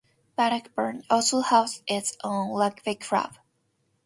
[0.35, 3.37] Bannockburn also hosts its own Rugby Club.